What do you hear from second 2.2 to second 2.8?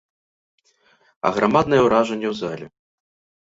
ў зале.